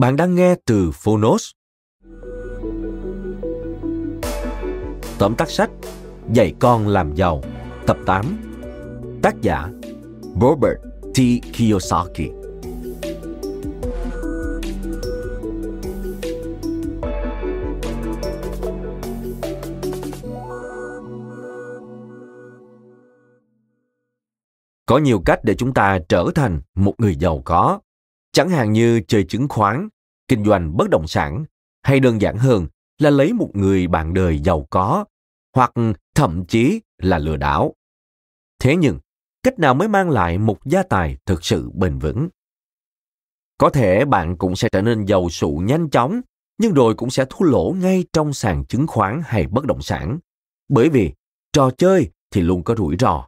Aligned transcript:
Bạn 0.00 0.16
đang 0.16 0.34
nghe 0.34 0.54
từ 0.66 0.90
Phonos. 0.90 1.50
Tóm 5.18 5.34
tắt 5.34 5.50
sách, 5.50 5.70
Dạy 6.32 6.54
con 6.60 6.88
làm 6.88 7.14
giàu, 7.14 7.42
Tập 7.86 7.96
8 8.06 8.24
Tác 9.22 9.40
giả, 9.40 9.68
Robert 10.40 10.78
T. 11.14 11.18
Kiyosaki 11.52 12.30
Có 24.86 24.98
nhiều 24.98 25.22
cách 25.26 25.40
để 25.42 25.54
chúng 25.54 25.74
ta 25.74 25.98
trở 26.08 26.24
thành 26.34 26.60
một 26.74 26.94
người 26.98 27.16
giàu 27.16 27.42
có 27.44 27.80
chẳng 28.32 28.50
hạn 28.50 28.72
như 28.72 29.00
chơi 29.08 29.24
chứng 29.24 29.48
khoán, 29.48 29.88
kinh 30.28 30.44
doanh 30.44 30.76
bất 30.76 30.90
động 30.90 31.06
sản, 31.08 31.44
hay 31.82 32.00
đơn 32.00 32.20
giản 32.20 32.36
hơn 32.36 32.66
là 32.98 33.10
lấy 33.10 33.32
một 33.32 33.50
người 33.54 33.88
bạn 33.88 34.14
đời 34.14 34.38
giàu 34.38 34.66
có, 34.70 35.04
hoặc 35.54 35.72
thậm 36.14 36.44
chí 36.44 36.80
là 36.98 37.18
lừa 37.18 37.36
đảo. 37.36 37.74
Thế 38.58 38.76
nhưng, 38.76 38.98
cách 39.42 39.58
nào 39.58 39.74
mới 39.74 39.88
mang 39.88 40.10
lại 40.10 40.38
một 40.38 40.58
gia 40.64 40.82
tài 40.82 41.16
thực 41.26 41.44
sự 41.44 41.70
bền 41.74 41.98
vững? 41.98 42.28
Có 43.58 43.70
thể 43.70 44.04
bạn 44.04 44.36
cũng 44.36 44.56
sẽ 44.56 44.68
trở 44.72 44.82
nên 44.82 45.04
giàu 45.04 45.28
sụ 45.28 45.62
nhanh 45.64 45.90
chóng, 45.90 46.20
nhưng 46.58 46.74
rồi 46.74 46.94
cũng 46.94 47.10
sẽ 47.10 47.24
thua 47.30 47.44
lỗ 47.44 47.74
ngay 47.78 48.04
trong 48.12 48.32
sàn 48.32 48.64
chứng 48.64 48.86
khoán 48.86 49.20
hay 49.24 49.46
bất 49.46 49.64
động 49.64 49.82
sản. 49.82 50.18
Bởi 50.68 50.88
vì 50.88 51.12
trò 51.52 51.70
chơi 51.70 52.10
thì 52.30 52.40
luôn 52.40 52.64
có 52.64 52.74
rủi 52.74 52.96
ro. 52.98 53.26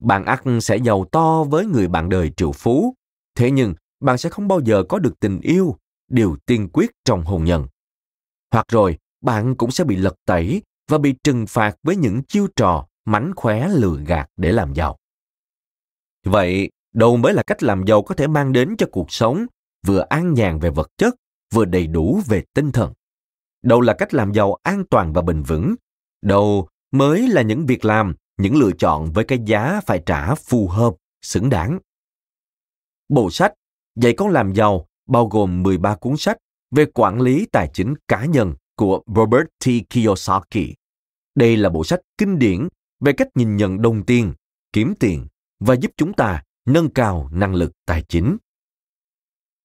Bạn 0.00 0.24
ắt 0.24 0.42
sẽ 0.62 0.76
giàu 0.76 1.04
to 1.12 1.44
với 1.44 1.66
người 1.66 1.88
bạn 1.88 2.08
đời 2.08 2.32
triệu 2.36 2.52
phú, 2.52 2.94
thế 3.34 3.50
nhưng 3.50 3.74
bạn 4.00 4.18
sẽ 4.18 4.30
không 4.30 4.48
bao 4.48 4.60
giờ 4.60 4.82
có 4.88 4.98
được 4.98 5.20
tình 5.20 5.40
yêu, 5.40 5.76
điều 6.08 6.36
tiên 6.46 6.68
quyết 6.72 6.90
trong 7.04 7.24
hôn 7.24 7.44
nhân. 7.44 7.66
Hoặc 8.50 8.66
rồi, 8.68 8.98
bạn 9.20 9.54
cũng 9.56 9.70
sẽ 9.70 9.84
bị 9.84 9.96
lật 9.96 10.14
tẩy 10.24 10.62
và 10.88 10.98
bị 10.98 11.14
trừng 11.24 11.46
phạt 11.48 11.76
với 11.82 11.96
những 11.96 12.22
chiêu 12.22 12.46
trò 12.56 12.86
mánh 13.04 13.32
khóe 13.36 13.68
lừa 13.68 13.96
gạt 14.06 14.28
để 14.36 14.52
làm 14.52 14.74
giàu. 14.74 14.96
Vậy, 16.24 16.70
đâu 16.94 17.16
mới 17.16 17.34
là 17.34 17.42
cách 17.42 17.62
làm 17.62 17.86
giàu 17.86 18.02
có 18.02 18.14
thể 18.14 18.26
mang 18.26 18.52
đến 18.52 18.74
cho 18.78 18.86
cuộc 18.92 19.12
sống 19.12 19.46
vừa 19.86 20.06
an 20.08 20.34
nhàn 20.34 20.58
về 20.58 20.70
vật 20.70 20.88
chất, 20.96 21.14
vừa 21.52 21.64
đầy 21.64 21.86
đủ 21.86 22.20
về 22.26 22.44
tinh 22.54 22.72
thần? 22.72 22.92
Đâu 23.62 23.80
là 23.80 23.94
cách 23.98 24.14
làm 24.14 24.32
giàu 24.32 24.56
an 24.62 24.84
toàn 24.90 25.12
và 25.12 25.22
bền 25.22 25.42
vững? 25.42 25.74
Đâu 26.22 26.68
mới 26.92 27.28
là 27.28 27.42
những 27.42 27.66
việc 27.66 27.84
làm, 27.84 28.14
những 28.36 28.56
lựa 28.56 28.72
chọn 28.78 29.12
với 29.12 29.24
cái 29.24 29.38
giá 29.46 29.80
phải 29.86 30.02
trả 30.06 30.34
phù 30.34 30.68
hợp, 30.68 30.94
xứng 31.22 31.50
đáng? 31.50 31.78
Bộ 33.08 33.30
sách 33.30 33.52
Dạy 33.96 34.14
con 34.16 34.28
làm 34.28 34.54
giàu 34.54 34.86
bao 35.06 35.26
gồm 35.26 35.62
13 35.62 35.96
cuốn 35.96 36.16
sách 36.16 36.36
về 36.70 36.86
quản 36.94 37.20
lý 37.20 37.46
tài 37.52 37.70
chính 37.72 37.94
cá 38.08 38.24
nhân 38.24 38.54
của 38.76 39.02
Robert 39.16 39.46
T. 39.64 39.68
Kiyosaki. 39.90 40.74
Đây 41.34 41.56
là 41.56 41.70
bộ 41.70 41.84
sách 41.84 42.00
kinh 42.18 42.38
điển 42.38 42.68
về 43.00 43.12
cách 43.12 43.28
nhìn 43.34 43.56
nhận 43.56 43.82
đồng 43.82 44.06
tiền, 44.06 44.34
kiếm 44.72 44.94
tiền 45.00 45.26
và 45.60 45.74
giúp 45.74 45.90
chúng 45.96 46.12
ta 46.12 46.42
nâng 46.66 46.90
cao 46.90 47.28
năng 47.32 47.54
lực 47.54 47.72
tài 47.86 48.02
chính. 48.08 48.36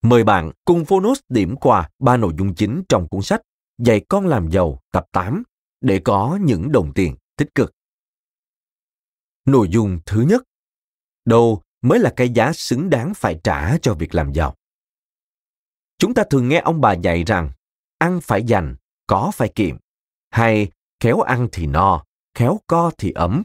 Mời 0.01 0.23
bạn 0.23 0.51
cùng 0.65 0.85
Phonos 0.85 1.19
điểm 1.29 1.55
qua 1.55 1.89
ba 1.99 2.17
nội 2.17 2.33
dung 2.37 2.55
chính 2.55 2.83
trong 2.89 3.07
cuốn 3.07 3.21
sách 3.21 3.41
Dạy 3.77 4.01
con 4.09 4.27
làm 4.27 4.51
giàu 4.51 4.79
tập 4.91 5.05
8 5.11 5.43
để 5.81 6.01
có 6.03 6.39
những 6.41 6.71
đồng 6.71 6.93
tiền 6.93 7.15
tích 7.37 7.55
cực. 7.55 7.73
Nội 9.45 9.67
dung 9.69 9.99
thứ 10.05 10.21
nhất, 10.21 10.43
đâu 11.25 11.61
mới 11.81 11.99
là 11.99 12.13
cái 12.15 12.29
giá 12.29 12.53
xứng 12.53 12.89
đáng 12.89 13.13
phải 13.13 13.39
trả 13.43 13.77
cho 13.77 13.93
việc 13.93 14.15
làm 14.15 14.33
giàu. 14.33 14.55
Chúng 15.97 16.13
ta 16.13 16.23
thường 16.29 16.49
nghe 16.49 16.59
ông 16.59 16.81
bà 16.81 16.93
dạy 16.93 17.23
rằng 17.23 17.49
ăn 17.97 18.21
phải 18.21 18.43
dành, 18.43 18.75
có 19.07 19.31
phải 19.33 19.49
kiệm, 19.55 19.77
hay 20.29 20.71
khéo 20.99 21.21
ăn 21.21 21.47
thì 21.51 21.67
no, 21.67 22.03
khéo 22.33 22.59
co 22.67 22.91
thì 22.97 23.11
ấm, 23.11 23.43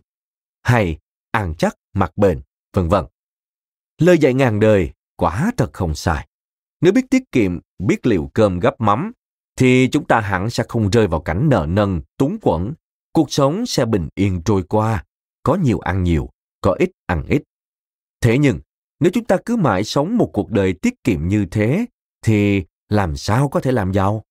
hay 0.63 0.99
ăn 1.31 1.55
chắc 1.59 1.77
mặc 1.93 2.13
bền, 2.17 2.41
vân 2.73 2.89
vân. 2.89 3.05
Lời 3.99 4.19
dạy 4.19 4.35
ngàn 4.35 4.61
đời 4.61 4.93
quả 5.17 5.53
thật 5.57 5.71
không 5.73 5.95
sai. 5.95 6.29
Nếu 6.81 6.93
biết 6.93 7.05
tiết 7.11 7.23
kiệm, 7.33 7.59
biết 7.79 8.07
liệu 8.07 8.31
cơm 8.35 8.61
gấp 8.61 8.81
mắm, 8.81 9.13
thì 9.57 9.89
chúng 9.93 10.07
ta 10.07 10.21
hẳn 10.21 10.51
sẽ 10.51 10.65
không 10.69 10.91
rơi 10.91 11.07
vào 11.07 11.21
cảnh 11.21 11.49
nợ 11.49 11.67
nần, 11.69 12.01
túng 12.19 12.39
quẫn. 12.41 12.75
Cuộc 13.13 13.33
sống 13.33 13.67
sẽ 13.67 13.85
bình 13.85 14.09
yên 14.15 14.43
trôi 14.45 14.63
qua, 14.63 15.05
có 15.43 15.55
nhiều 15.55 15.79
ăn 15.79 16.03
nhiều, 16.03 16.31
có 16.61 16.77
ít 16.79 16.91
ăn 17.07 17.25
ít. 17.29 17.43
Thế 18.26 18.38
nhưng, 18.38 18.60
nếu 19.00 19.10
chúng 19.14 19.25
ta 19.25 19.37
cứ 19.47 19.56
mãi 19.56 19.84
sống 19.84 20.16
một 20.16 20.31
cuộc 20.32 20.50
đời 20.50 20.72
tiết 20.72 21.04
kiệm 21.04 21.28
như 21.28 21.47
thế, 21.50 21.87
thì 22.22 22.64
làm 22.88 23.16
sao 23.16 23.48
có 23.48 23.60
thể 23.60 23.72
làm 23.72 23.92
giàu? 23.92 24.22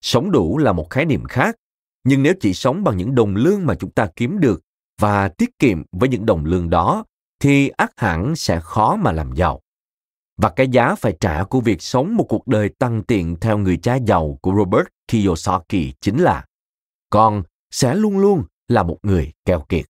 Sống 0.00 0.30
đủ 0.30 0.58
là 0.58 0.72
một 0.72 0.90
khái 0.90 1.04
niệm 1.04 1.24
khác, 1.24 1.56
nhưng 2.04 2.22
nếu 2.22 2.34
chỉ 2.40 2.54
sống 2.54 2.84
bằng 2.84 2.96
những 2.96 3.14
đồng 3.14 3.36
lương 3.36 3.66
mà 3.66 3.74
chúng 3.74 3.90
ta 3.90 4.08
kiếm 4.16 4.40
được 4.40 4.62
và 5.00 5.28
tiết 5.28 5.58
kiệm 5.58 5.82
với 5.92 6.08
những 6.08 6.26
đồng 6.26 6.44
lương 6.44 6.70
đó, 6.70 7.04
thì 7.38 7.68
ác 7.68 7.92
hẳn 7.96 8.36
sẽ 8.36 8.60
khó 8.60 8.96
mà 8.96 9.12
làm 9.12 9.32
giàu. 9.32 9.60
Và 10.36 10.50
cái 10.50 10.68
giá 10.68 10.94
phải 10.94 11.16
trả 11.20 11.44
của 11.44 11.60
việc 11.60 11.82
sống 11.82 12.16
một 12.16 12.26
cuộc 12.28 12.46
đời 12.46 12.68
tăng 12.68 13.02
tiện 13.02 13.36
theo 13.40 13.58
người 13.58 13.76
cha 13.76 13.94
giàu 13.94 14.38
của 14.42 14.54
Robert 14.56 14.86
Kiyosaki 15.08 15.94
chính 16.00 16.18
là 16.18 16.44
con 17.10 17.42
sẽ 17.70 17.94
luôn 17.94 18.18
luôn 18.18 18.44
là 18.68 18.82
một 18.82 18.98
người 19.02 19.32
keo 19.44 19.60
kiệt. 19.68 19.86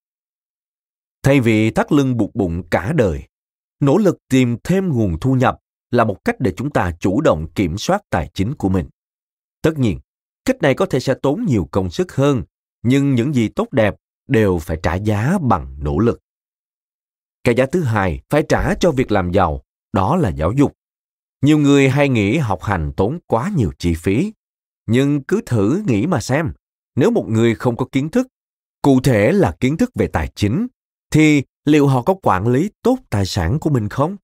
Thay 1.22 1.40
vì 1.40 1.70
thắt 1.70 1.92
lưng 1.92 2.16
buộc 2.16 2.34
bụng 2.34 2.62
cả 2.70 2.92
đời, 2.96 3.22
nỗ 3.80 3.98
lực 3.98 4.18
tìm 4.28 4.56
thêm 4.64 4.88
nguồn 4.88 5.18
thu 5.20 5.34
nhập 5.34 5.58
là 5.90 6.04
một 6.04 6.24
cách 6.24 6.36
để 6.38 6.52
chúng 6.56 6.70
ta 6.70 6.92
chủ 7.00 7.20
động 7.20 7.46
kiểm 7.54 7.78
soát 7.78 8.02
tài 8.10 8.30
chính 8.34 8.54
của 8.54 8.68
mình. 8.68 8.88
Tất 9.62 9.78
nhiên, 9.78 10.00
cách 10.44 10.62
này 10.62 10.74
có 10.74 10.86
thể 10.86 11.00
sẽ 11.00 11.14
tốn 11.22 11.44
nhiều 11.48 11.68
công 11.70 11.90
sức 11.90 12.12
hơn, 12.12 12.42
nhưng 12.82 13.14
những 13.14 13.34
gì 13.34 13.48
tốt 13.48 13.72
đẹp 13.72 13.94
đều 14.28 14.58
phải 14.58 14.78
trả 14.82 14.94
giá 14.94 15.38
bằng 15.42 15.76
nỗ 15.78 15.98
lực. 15.98 16.20
Cái 17.44 17.54
giá 17.54 17.66
thứ 17.66 17.82
hai 17.82 18.20
phải 18.30 18.42
trả 18.48 18.74
cho 18.74 18.90
việc 18.90 19.12
làm 19.12 19.32
giàu, 19.32 19.62
đó 19.92 20.16
là 20.16 20.28
giáo 20.28 20.52
dục. 20.52 20.72
Nhiều 21.42 21.58
người 21.58 21.88
hay 21.88 22.08
nghĩ 22.08 22.38
học 22.38 22.62
hành 22.62 22.92
tốn 22.96 23.18
quá 23.26 23.50
nhiều 23.56 23.72
chi 23.78 23.94
phí, 23.94 24.32
nhưng 24.86 25.22
cứ 25.22 25.40
thử 25.46 25.82
nghĩ 25.86 26.06
mà 26.06 26.20
xem, 26.20 26.52
nếu 26.96 27.10
một 27.10 27.26
người 27.28 27.54
không 27.54 27.76
có 27.76 27.86
kiến 27.92 28.08
thức, 28.08 28.26
cụ 28.82 29.00
thể 29.00 29.32
là 29.32 29.56
kiến 29.60 29.76
thức 29.76 29.90
về 29.94 30.06
tài 30.06 30.28
chính, 30.34 30.66
thì 31.10 31.42
liệu 31.64 31.86
họ 31.86 32.02
có 32.02 32.14
quản 32.22 32.48
lý 32.48 32.70
tốt 32.82 32.98
tài 33.10 33.26
sản 33.26 33.58
của 33.60 33.70
mình 33.70 33.88
không? 33.88 34.16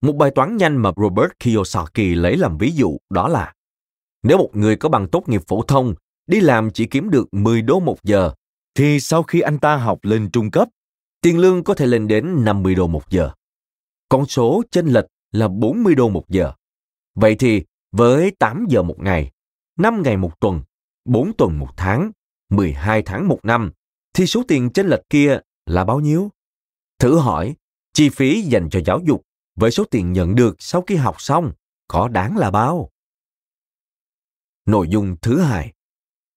Một 0.00 0.12
bài 0.12 0.30
toán 0.34 0.56
nhanh 0.56 0.76
mà 0.76 0.92
Robert 0.96 1.30
Kiyosaki 1.40 2.16
lấy 2.16 2.36
làm 2.36 2.58
ví 2.58 2.70
dụ 2.70 2.96
đó 3.10 3.28
là 3.28 3.52
nếu 4.22 4.38
một 4.38 4.50
người 4.52 4.76
có 4.76 4.88
bằng 4.88 5.08
tốt 5.08 5.28
nghiệp 5.28 5.42
phổ 5.48 5.62
thông 5.62 5.94
đi 6.26 6.40
làm 6.40 6.70
chỉ 6.70 6.86
kiếm 6.86 7.10
được 7.10 7.34
10 7.34 7.62
đô 7.62 7.80
một 7.80 8.02
giờ, 8.02 8.32
thì 8.74 9.00
sau 9.00 9.22
khi 9.22 9.40
anh 9.40 9.58
ta 9.58 9.76
học 9.76 9.98
lên 10.02 10.30
trung 10.32 10.50
cấp, 10.50 10.68
tiền 11.20 11.38
lương 11.38 11.64
có 11.64 11.74
thể 11.74 11.86
lên 11.86 12.08
đến 12.08 12.44
50 12.44 12.74
đô 12.74 12.86
một 12.86 13.10
giờ. 13.10 13.30
Con 14.08 14.26
số 14.26 14.62
chênh 14.70 14.86
lệch 14.86 15.04
là 15.32 15.48
40 15.48 15.94
đô 15.94 16.08
một 16.08 16.28
giờ. 16.28 16.52
Vậy 17.14 17.36
thì 17.38 17.62
với 17.92 18.30
8 18.38 18.66
giờ 18.68 18.82
một 18.82 18.98
ngày, 18.98 19.30
5 19.78 20.02
ngày 20.02 20.16
một 20.16 20.40
tuần, 20.40 20.62
4 21.04 21.32
tuần 21.38 21.58
một 21.58 21.68
tháng, 21.76 22.10
12 22.50 23.02
tháng 23.02 23.28
một 23.28 23.40
năm, 23.42 23.72
thì 24.14 24.26
số 24.26 24.42
tiền 24.48 24.70
chênh 24.70 24.86
lệch 24.86 25.10
kia 25.10 25.38
là 25.66 25.84
bao 25.84 26.00
nhiêu? 26.00 26.30
Thử 26.98 27.18
hỏi, 27.18 27.56
chi 27.92 28.08
phí 28.08 28.42
dành 28.42 28.68
cho 28.70 28.80
giáo 28.86 29.00
dục 29.04 29.22
với 29.54 29.70
số 29.70 29.84
tiền 29.90 30.12
nhận 30.12 30.34
được 30.34 30.56
sau 30.58 30.82
khi 30.82 30.96
học 30.96 31.20
xong 31.20 31.52
có 31.88 32.08
đáng 32.08 32.36
là 32.36 32.50
bao? 32.50 32.90
Nội 34.66 34.88
dung 34.88 35.16
thứ 35.22 35.40
hai, 35.40 35.72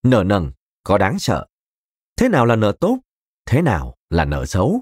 nợ 0.03 0.23
nần 0.23 0.51
có 0.83 0.97
đáng 0.97 1.19
sợ. 1.19 1.47
Thế 2.17 2.29
nào 2.29 2.45
là 2.45 2.55
nợ 2.55 2.71
tốt? 2.79 2.99
Thế 3.45 3.61
nào 3.61 3.97
là 4.09 4.25
nợ 4.25 4.45
xấu? 4.45 4.81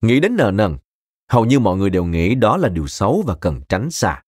Nghĩ 0.00 0.20
đến 0.20 0.36
nợ 0.36 0.50
nần, 0.54 0.76
hầu 1.28 1.44
như 1.44 1.58
mọi 1.58 1.76
người 1.76 1.90
đều 1.90 2.04
nghĩ 2.04 2.34
đó 2.34 2.56
là 2.56 2.68
điều 2.68 2.86
xấu 2.86 3.22
và 3.26 3.36
cần 3.40 3.60
tránh 3.68 3.90
xa. 3.90 4.22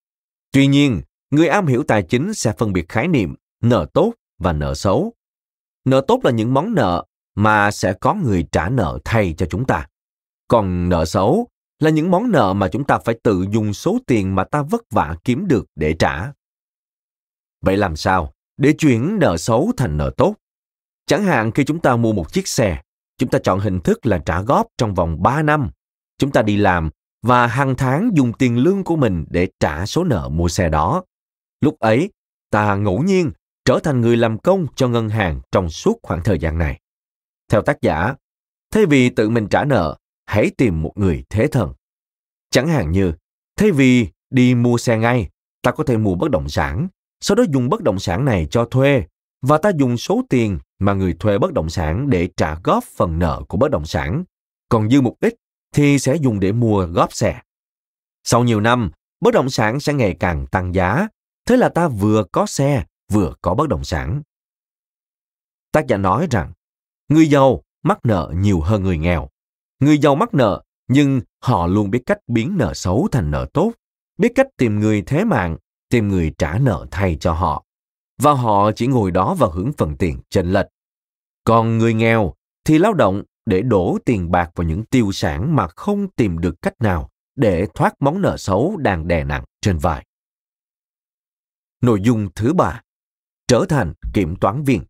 Tuy 0.52 0.66
nhiên, 0.66 1.02
người 1.30 1.48
am 1.48 1.66
hiểu 1.66 1.84
tài 1.88 2.02
chính 2.02 2.34
sẽ 2.34 2.52
phân 2.58 2.72
biệt 2.72 2.88
khái 2.88 3.08
niệm 3.08 3.34
nợ 3.62 3.86
tốt 3.94 4.12
và 4.38 4.52
nợ 4.52 4.74
xấu. 4.74 5.12
Nợ 5.84 6.04
tốt 6.08 6.20
là 6.24 6.30
những 6.30 6.54
món 6.54 6.74
nợ 6.74 7.04
mà 7.36 7.70
sẽ 7.70 7.92
có 7.92 8.14
người 8.14 8.46
trả 8.52 8.68
nợ 8.68 8.98
thay 9.04 9.34
cho 9.38 9.46
chúng 9.46 9.64
ta. 9.64 9.86
Còn 10.48 10.88
nợ 10.88 11.04
xấu 11.04 11.48
là 11.78 11.90
những 11.90 12.10
món 12.10 12.30
nợ 12.30 12.52
mà 12.52 12.68
chúng 12.68 12.84
ta 12.84 12.98
phải 12.98 13.18
tự 13.22 13.46
dùng 13.50 13.74
số 13.74 13.98
tiền 14.06 14.34
mà 14.34 14.44
ta 14.44 14.62
vất 14.62 14.82
vả 14.90 15.16
kiếm 15.24 15.48
được 15.48 15.66
để 15.74 15.94
trả. 15.98 16.32
Vậy 17.60 17.76
làm 17.76 17.96
sao 17.96 18.32
để 18.56 18.72
chuyển 18.72 19.18
nợ 19.18 19.36
xấu 19.36 19.72
thành 19.76 19.96
nợ 19.96 20.10
tốt? 20.16 20.34
Chẳng 21.06 21.24
hạn 21.24 21.52
khi 21.52 21.64
chúng 21.64 21.80
ta 21.80 21.96
mua 21.96 22.12
một 22.12 22.32
chiếc 22.32 22.48
xe, 22.48 22.82
chúng 23.18 23.30
ta 23.30 23.38
chọn 23.44 23.60
hình 23.60 23.80
thức 23.80 24.06
là 24.06 24.18
trả 24.18 24.42
góp 24.42 24.66
trong 24.78 24.94
vòng 24.94 25.22
3 25.22 25.42
năm. 25.42 25.70
Chúng 26.18 26.32
ta 26.32 26.42
đi 26.42 26.56
làm 26.56 26.90
và 27.22 27.46
hàng 27.46 27.74
tháng 27.76 28.10
dùng 28.14 28.32
tiền 28.32 28.58
lương 28.58 28.84
của 28.84 28.96
mình 28.96 29.24
để 29.30 29.48
trả 29.60 29.86
số 29.86 30.04
nợ 30.04 30.28
mua 30.28 30.48
xe 30.48 30.68
đó. 30.68 31.04
Lúc 31.60 31.78
ấy, 31.78 32.10
ta 32.50 32.76
ngẫu 32.76 33.02
nhiên 33.02 33.32
trở 33.64 33.78
thành 33.82 34.00
người 34.00 34.16
làm 34.16 34.38
công 34.38 34.66
cho 34.76 34.88
ngân 34.88 35.08
hàng 35.08 35.40
trong 35.52 35.70
suốt 35.70 35.98
khoảng 36.02 36.22
thời 36.24 36.38
gian 36.38 36.58
này. 36.58 36.80
Theo 37.48 37.62
tác 37.62 37.82
giả, 37.82 38.14
thay 38.70 38.86
vì 38.86 39.10
tự 39.10 39.28
mình 39.28 39.48
trả 39.48 39.64
nợ, 39.64 39.96
hãy 40.26 40.50
tìm 40.56 40.82
một 40.82 40.92
người 40.94 41.24
thế 41.30 41.46
thần. 41.46 41.72
Chẳng 42.50 42.68
hạn 42.68 42.92
như, 42.92 43.12
thay 43.56 43.70
vì 43.70 44.08
đi 44.30 44.54
mua 44.54 44.78
xe 44.78 44.98
ngay, 44.98 45.28
ta 45.62 45.70
có 45.70 45.84
thể 45.84 45.96
mua 45.96 46.14
bất 46.14 46.30
động 46.30 46.48
sản, 46.48 46.88
sau 47.20 47.34
đó 47.34 47.44
dùng 47.52 47.68
bất 47.68 47.82
động 47.82 47.98
sản 47.98 48.24
này 48.24 48.46
cho 48.50 48.64
thuê 48.64 49.04
và 49.42 49.58
ta 49.58 49.70
dùng 49.78 49.96
số 49.96 50.22
tiền 50.28 50.58
mà 50.78 50.94
người 50.94 51.16
thuê 51.20 51.38
bất 51.38 51.52
động 51.52 51.70
sản 51.70 52.10
để 52.10 52.28
trả 52.36 52.56
góp 52.64 52.84
phần 52.84 53.18
nợ 53.18 53.42
của 53.48 53.58
bất 53.58 53.70
động 53.70 53.86
sản, 53.86 54.24
còn 54.68 54.90
dư 54.90 55.00
một 55.00 55.16
ít 55.20 55.34
thì 55.74 55.98
sẽ 55.98 56.16
dùng 56.16 56.40
để 56.40 56.52
mua 56.52 56.86
góp 56.86 57.12
xe. 57.12 57.40
Sau 58.24 58.44
nhiều 58.44 58.60
năm, 58.60 58.90
bất 59.20 59.34
động 59.34 59.50
sản 59.50 59.80
sẽ 59.80 59.92
ngày 59.92 60.16
càng 60.20 60.46
tăng 60.46 60.74
giá, 60.74 61.08
thế 61.46 61.56
là 61.56 61.68
ta 61.68 61.88
vừa 61.88 62.24
có 62.32 62.46
xe, 62.46 62.84
vừa 63.12 63.34
có 63.42 63.54
bất 63.54 63.68
động 63.68 63.84
sản. 63.84 64.22
Tác 65.72 65.86
giả 65.86 65.96
nói 65.96 66.26
rằng, 66.30 66.52
người 67.08 67.26
giàu 67.28 67.62
mắc 67.82 67.98
nợ 68.04 68.32
nhiều 68.36 68.60
hơn 68.60 68.82
người 68.82 68.98
nghèo. 68.98 69.28
Người 69.80 69.98
giàu 69.98 70.14
mắc 70.14 70.34
nợ, 70.34 70.62
nhưng 70.88 71.20
họ 71.42 71.66
luôn 71.66 71.90
biết 71.90 72.02
cách 72.06 72.18
biến 72.26 72.56
nợ 72.58 72.74
xấu 72.74 73.08
thành 73.12 73.30
nợ 73.30 73.46
tốt, 73.52 73.72
biết 74.18 74.32
cách 74.34 74.46
tìm 74.56 74.80
người 74.80 75.02
thế 75.02 75.24
mạng, 75.24 75.56
tìm 75.88 76.08
người 76.08 76.32
trả 76.38 76.58
nợ 76.58 76.86
thay 76.90 77.16
cho 77.20 77.32
họ. 77.32 77.64
Và 78.22 78.32
họ 78.32 78.72
chỉ 78.72 78.86
ngồi 78.86 79.10
đó 79.10 79.34
và 79.38 79.48
hưởng 79.52 79.72
phần 79.72 79.96
tiền 79.96 80.18
chênh 80.30 80.52
lệch. 80.52 80.66
Còn 81.44 81.78
người 81.78 81.94
nghèo 81.94 82.34
thì 82.64 82.78
lao 82.78 82.94
động 82.94 83.22
để 83.46 83.62
đổ 83.62 83.98
tiền 84.04 84.30
bạc 84.30 84.50
vào 84.54 84.66
những 84.66 84.84
tiêu 84.84 85.12
sản 85.12 85.56
mà 85.56 85.68
không 85.68 86.10
tìm 86.10 86.38
được 86.38 86.62
cách 86.62 86.74
nào 86.80 87.10
để 87.36 87.66
thoát 87.74 87.94
món 88.00 88.22
nợ 88.22 88.36
xấu 88.36 88.76
đang 88.76 89.08
đè 89.08 89.24
nặng 89.24 89.44
trên 89.60 89.78
vai. 89.78 90.06
Nội 91.82 92.00
dung 92.00 92.28
thứ 92.34 92.52
ba, 92.52 92.82
trở 93.48 93.64
thành 93.68 93.92
kiểm 94.14 94.36
toán 94.36 94.62
viên. 94.62 94.82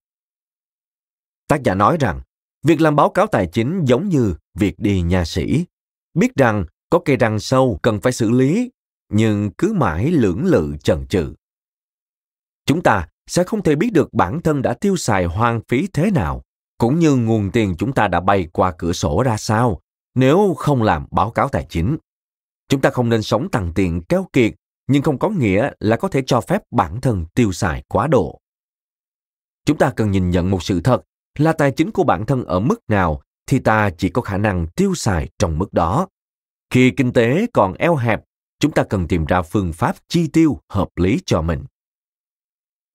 Tác 1.49 1.63
giả 1.63 1.75
nói 1.75 1.97
rằng, 2.01 2.21
việc 2.63 2.81
làm 2.81 2.97
báo 2.97 3.11
cáo 3.11 3.27
tài 3.27 3.47
chính 3.47 3.85
giống 3.85 4.09
như 4.09 4.35
việc 4.55 4.75
đi 4.79 5.03
nhà 5.03 5.25
sĩ. 5.25 5.65
Biết 6.15 6.35
rằng 6.37 6.65
có 6.91 6.99
cây 7.05 7.17
răng 7.17 7.41
sâu 7.41 7.79
cần 7.83 8.01
phải 8.01 8.13
xử 8.13 8.31
lý, 8.31 8.71
nhưng 9.09 9.51
cứ 9.59 9.73
mãi 9.73 10.11
lưỡng 10.11 10.45
lự 10.45 10.77
chần 10.83 11.07
chừ. 11.07 11.35
Chúng 12.67 12.83
ta 12.83 13.09
sẽ 13.27 13.45
không 13.45 13.63
thể 13.63 13.75
biết 13.75 13.91
được 13.93 14.15
bản 14.15 14.43
thân 14.43 14.63
đã 14.63 14.75
tiêu 14.75 14.97
xài 14.97 15.25
hoang 15.25 15.61
phí 15.69 15.89
thế 15.93 16.11
nào, 16.11 16.43
cũng 16.79 16.99
như 16.99 17.17
nguồn 17.17 17.51
tiền 17.51 17.75
chúng 17.79 17.93
ta 17.93 18.09
đã 18.09 18.21
bay 18.21 18.49
qua 18.53 18.75
cửa 18.79 18.93
sổ 18.93 19.23
ra 19.23 19.37
sao 19.37 19.81
nếu 20.15 20.55
không 20.59 20.83
làm 20.83 21.07
báo 21.11 21.31
cáo 21.31 21.49
tài 21.49 21.67
chính. 21.69 21.97
Chúng 22.69 22.81
ta 22.81 22.91
không 22.91 23.09
nên 23.09 23.23
sống 23.23 23.51
tăng 23.51 23.73
tiền 23.75 24.03
keo 24.03 24.27
kiệt, 24.33 24.55
nhưng 24.87 25.03
không 25.03 25.19
có 25.19 25.29
nghĩa 25.29 25.71
là 25.81 25.97
có 25.97 26.09
thể 26.09 26.23
cho 26.27 26.41
phép 26.41 26.63
bản 26.71 27.01
thân 27.01 27.27
tiêu 27.35 27.53
xài 27.53 27.83
quá 27.89 28.07
độ. 28.07 28.41
Chúng 29.65 29.79
ta 29.79 29.93
cần 29.97 30.11
nhìn 30.11 30.31
nhận 30.31 30.51
một 30.51 30.63
sự 30.63 30.81
thật 30.81 31.03
là 31.37 31.53
tài 31.53 31.71
chính 31.71 31.91
của 31.91 32.05
bản 32.05 32.27
thân 32.27 32.45
ở 32.45 32.61
mức 32.61 32.81
nào 32.89 33.21
thì 33.47 33.59
ta 33.59 33.91
chỉ 33.99 34.09
có 34.09 34.23
khả 34.23 34.39
năng 34.39 34.67
tiêu 34.67 34.95
xài 34.95 35.29
trong 35.39 35.59
mức 35.59 35.73
đó. 35.73 36.09
Khi 36.71 36.91
kinh 36.91 37.13
tế 37.13 37.47
còn 37.53 37.75
eo 37.75 37.97
hẹp, 37.97 38.25
chúng 38.61 38.73
ta 38.73 38.85
cần 38.85 39.09
tìm 39.09 39.25
ra 39.25 39.43
phương 39.43 39.73
pháp 39.73 39.97
chi 40.09 40.29
tiêu 40.29 40.61
hợp 40.69 40.89
lý 40.97 41.21
cho 41.27 41.43
mình. 41.43 41.65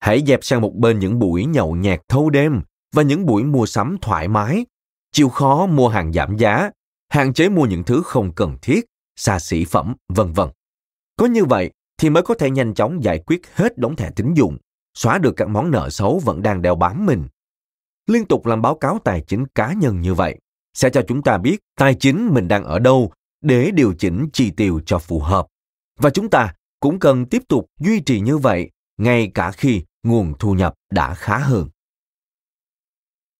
Hãy 0.00 0.22
dẹp 0.26 0.38
sang 0.42 0.60
một 0.60 0.74
bên 0.74 0.98
những 0.98 1.18
buổi 1.18 1.44
nhậu 1.44 1.76
nhẹt 1.76 2.00
thâu 2.08 2.30
đêm 2.30 2.62
và 2.92 3.02
những 3.02 3.26
buổi 3.26 3.44
mua 3.44 3.66
sắm 3.66 3.96
thoải 4.00 4.28
mái, 4.28 4.66
chịu 5.12 5.28
khó 5.28 5.66
mua 5.66 5.88
hàng 5.88 6.12
giảm 6.12 6.36
giá, 6.36 6.70
hạn 7.08 7.32
chế 7.32 7.48
mua 7.48 7.66
những 7.66 7.84
thứ 7.84 8.02
không 8.04 8.32
cần 8.34 8.56
thiết, 8.62 8.86
xa 9.16 9.38
xỉ 9.38 9.64
phẩm, 9.64 9.94
vân 10.08 10.32
vân. 10.32 10.48
Có 11.16 11.26
như 11.26 11.44
vậy 11.44 11.70
thì 11.98 12.10
mới 12.10 12.22
có 12.22 12.34
thể 12.34 12.50
nhanh 12.50 12.74
chóng 12.74 13.04
giải 13.04 13.18
quyết 13.18 13.54
hết 13.54 13.78
đống 13.78 13.96
thẻ 13.96 14.10
tín 14.16 14.34
dụng, 14.34 14.58
xóa 14.94 15.18
được 15.18 15.32
các 15.36 15.48
món 15.48 15.70
nợ 15.70 15.90
xấu 15.90 16.18
vẫn 16.18 16.42
đang 16.42 16.62
đeo 16.62 16.74
bám 16.74 17.06
mình. 17.06 17.28
Liên 18.06 18.26
tục 18.26 18.46
làm 18.46 18.62
báo 18.62 18.74
cáo 18.74 18.98
tài 19.04 19.20
chính 19.20 19.46
cá 19.54 19.72
nhân 19.72 20.00
như 20.00 20.14
vậy 20.14 20.38
sẽ 20.74 20.90
cho 20.90 21.02
chúng 21.08 21.22
ta 21.22 21.38
biết 21.38 21.60
tài 21.78 21.94
chính 21.94 22.30
mình 22.34 22.48
đang 22.48 22.64
ở 22.64 22.78
đâu 22.78 23.12
để 23.42 23.70
điều 23.70 23.94
chỉnh 23.98 24.28
chi 24.32 24.50
tiêu 24.50 24.80
cho 24.86 24.98
phù 24.98 25.20
hợp. 25.20 25.46
Và 25.98 26.10
chúng 26.10 26.30
ta 26.30 26.54
cũng 26.80 26.98
cần 26.98 27.26
tiếp 27.26 27.42
tục 27.48 27.66
duy 27.80 28.00
trì 28.00 28.20
như 28.20 28.38
vậy 28.38 28.70
ngay 28.98 29.30
cả 29.34 29.50
khi 29.52 29.82
nguồn 30.02 30.34
thu 30.38 30.54
nhập 30.54 30.74
đã 30.90 31.14
khá 31.14 31.38
hơn. 31.38 31.68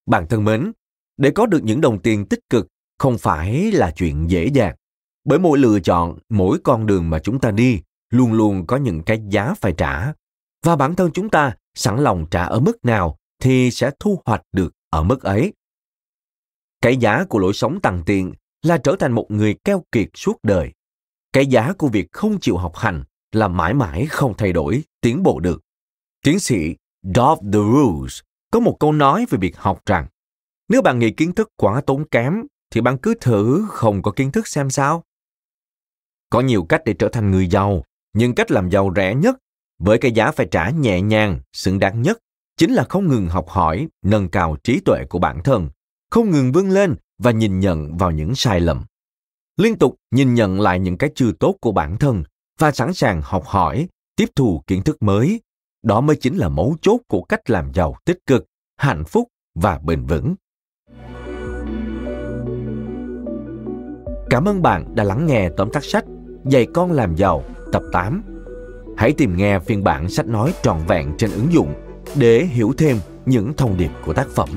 Bạn 0.07 0.27
thân 0.29 0.45
mến, 0.45 0.73
để 1.17 1.31
có 1.31 1.47
được 1.47 1.65
những 1.65 1.81
đồng 1.81 2.03
tiền 2.03 2.27
tích 2.27 2.41
cực 2.51 2.69
không 2.99 3.19
phải 3.19 3.73
là 3.73 3.93
chuyện 3.97 4.31
dễ 4.31 4.47
dàng. 4.47 4.77
Bởi 5.25 5.39
mỗi 5.39 5.59
lựa 5.59 5.81
chọn, 5.81 6.19
mỗi 6.29 6.59
con 6.65 6.87
đường 6.87 7.11
mà 7.11 7.19
chúng 7.19 7.41
ta 7.41 7.51
đi 7.51 7.81
luôn 8.11 8.33
luôn 8.33 8.67
có 8.67 8.77
những 8.77 9.03
cái 9.03 9.23
giá 9.29 9.55
phải 9.55 9.75
trả. 9.77 10.13
Và 10.65 10.77
bản 10.77 10.95
thân 10.95 11.11
chúng 11.15 11.31
ta 11.31 11.57
sẵn 11.75 11.99
lòng 11.99 12.27
trả 12.31 12.45
ở 12.45 12.61
mức 12.61 12.85
nào 12.85 13.19
thì 13.43 13.71
sẽ 13.71 13.91
thu 14.01 14.23
hoạch 14.25 14.43
được 14.53 14.75
ở 14.91 15.03
mức 15.03 15.23
ấy. 15.23 15.53
Cái 16.81 16.97
giá 16.97 17.25
của 17.25 17.39
lối 17.39 17.53
sống 17.53 17.81
tăng 17.81 18.03
tiền 18.07 18.33
là 18.63 18.79
trở 18.79 18.97
thành 18.99 19.13
một 19.13 19.27
người 19.29 19.55
keo 19.65 19.85
kiệt 19.93 20.09
suốt 20.15 20.37
đời. 20.43 20.73
Cái 21.33 21.47
giá 21.47 21.73
của 21.79 21.89
việc 21.89 22.13
không 22.13 22.41
chịu 22.41 22.57
học 22.57 22.77
hành 22.77 23.05
là 23.33 23.49
mãi 23.49 23.75
mãi 23.75 24.07
không 24.07 24.35
thay 24.39 24.53
đổi, 24.53 24.83
tiến 25.01 25.23
bộ 25.23 25.41
được. 25.41 25.63
Tiến 26.25 26.41
sĩ 26.41 26.77
Dov 27.03 27.39
the 27.53 27.59
Rules 27.59 28.21
có 28.51 28.61
một 28.61 28.77
câu 28.81 28.93
nói 28.93 29.27
về 29.31 29.39
việc 29.39 29.57
học 29.57 29.81
rằng 29.87 30.07
nếu 30.69 30.83
bạn 30.83 30.99
nghĩ 30.99 31.11
kiến 31.11 31.33
thức 31.33 31.49
quá 31.57 31.83
tốn 31.87 32.09
kém 32.09 32.43
thì 32.71 32.81
bạn 32.81 32.99
cứ 32.99 33.15
thử 33.21 33.67
không 33.69 34.03
có 34.03 34.11
kiến 34.11 34.33
thức 34.33 34.49
xem 34.49 34.71
sao. 34.71 35.05
Có 36.31 36.41
nhiều 36.41 36.65
cách 36.69 36.83
để 36.85 36.95
trở 36.99 37.09
thành 37.09 37.31
người 37.31 37.49
giàu, 37.49 37.85
nhưng 38.13 38.35
cách 38.35 38.51
làm 38.51 38.71
giàu 38.71 38.93
rẻ 38.97 39.15
nhất 39.15 39.37
với 39.79 39.99
cái 39.99 40.13
giá 40.13 40.33
phải 40.33 40.49
trả 40.51 40.71
nhẹ 40.71 41.01
nhàng, 41.01 41.41
xứng 41.53 41.79
đáng 41.79 42.03
nhất 42.03 42.19
chính 42.57 42.73
là 42.73 42.85
không 42.85 43.09
ngừng 43.09 43.29
học 43.29 43.49
hỏi, 43.49 43.89
nâng 44.05 44.29
cao 44.29 44.57
trí 44.65 44.81
tuệ 44.81 45.05
của 45.05 45.19
bản 45.19 45.43
thân, 45.43 45.69
không 46.11 46.31
ngừng 46.31 46.53
vươn 46.53 46.71
lên 46.71 46.95
và 47.19 47.31
nhìn 47.31 47.61
nhận 47.61 47.97
vào 47.97 48.11
những 48.11 48.35
sai 48.35 48.61
lầm. 48.61 48.85
Liên 49.57 49.79
tục 49.79 49.97
nhìn 50.11 50.35
nhận 50.35 50.61
lại 50.61 50.79
những 50.79 50.99
cái 50.99 51.11
chưa 51.15 51.33
tốt 51.33 51.57
của 51.61 51.73
bản 51.73 51.99
thân 51.99 52.25
và 52.59 52.73
sẵn 52.73 52.95
sàng 52.95 53.21
học 53.25 53.45
hỏi, 53.47 53.89
tiếp 54.17 54.27
thu 54.37 54.63
kiến 54.67 54.83
thức 54.83 55.03
mới. 55.03 55.41
Đó 55.83 56.01
mới 56.01 56.17
chính 56.17 56.37
là 56.37 56.49
mấu 56.49 56.77
chốt 56.83 57.01
của 57.09 57.23
cách 57.23 57.51
làm 57.51 57.73
giàu 57.75 57.97
tích 58.05 58.19
cực, 58.27 58.47
hạnh 58.77 59.05
phúc 59.05 59.29
và 59.55 59.79
bền 59.79 60.07
vững. 60.07 60.35
Cảm 64.31 64.49
ơn 64.49 64.63
bạn 64.63 64.95
đã 64.95 65.05
lắng 65.05 65.27
nghe 65.27 65.51
tóm 65.57 65.71
tắt 65.73 65.85
sách 65.85 66.05
Dạy 66.45 66.67
con 66.75 66.93
làm 66.93 67.17
giàu 67.17 67.45
tập 67.73 67.83
8. 67.93 68.23
Hãy 68.97 69.13
tìm 69.13 69.37
nghe 69.37 69.59
phiên 69.59 69.85
bản 69.85 70.09
sách 70.09 70.27
nói 70.27 70.55
trọn 70.63 70.79
vẹn 70.89 71.15
trên 71.19 71.31
ứng 71.31 71.53
dụng 71.53 71.75
để 72.17 72.45
hiểu 72.45 72.73
thêm 72.79 72.97
những 73.27 73.55
thông 73.55 73.77
điệp 73.77 73.91
của 74.07 74.13
tác 74.13 74.29
phẩm. 74.29 74.49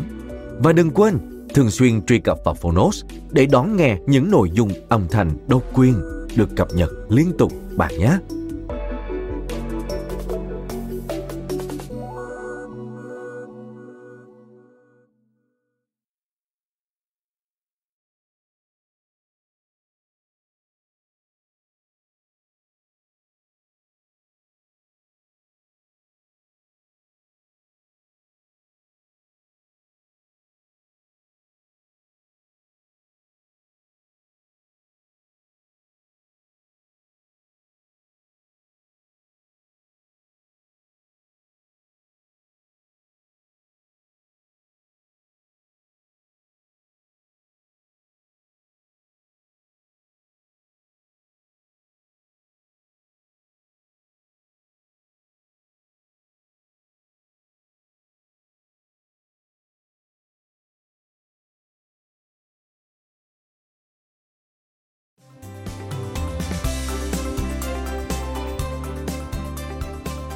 Và 0.59 0.74
đừng 0.74 0.91
quên 0.91 1.17
thường 1.53 1.71
xuyên 1.71 2.05
truy 2.05 2.19
cập 2.19 2.38
vào 2.45 2.55
Phonos 2.55 3.03
để 3.31 3.45
đón 3.45 3.75
nghe 3.75 3.97
những 4.07 4.31
nội 4.31 4.51
dung 4.53 4.69
âm 4.89 5.07
thanh 5.12 5.31
độc 5.47 5.63
quyền 5.74 5.93
được 6.35 6.50
cập 6.55 6.67
nhật 6.74 6.89
liên 7.09 7.31
tục 7.38 7.51
bạn 7.77 8.00
nhé. 8.00 8.17